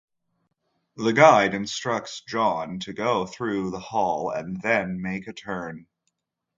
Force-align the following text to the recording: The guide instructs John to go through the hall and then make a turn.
The 0.95 1.13
guide 1.13 1.53
instructs 1.53 2.21
John 2.27 2.79
to 2.79 2.91
go 2.93 3.27
through 3.27 3.69
the 3.69 3.79
hall 3.79 4.31
and 4.31 4.59
then 4.59 4.99
make 4.99 5.27
a 5.27 5.31
turn. 5.33 5.85